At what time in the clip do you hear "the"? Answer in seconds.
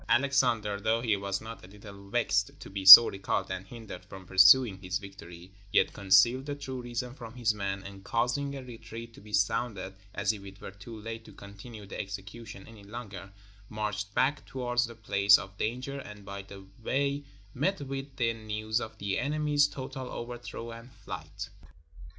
6.47-6.55, 11.85-11.99, 14.87-14.95, 16.41-16.65, 18.15-18.33, 18.97-19.19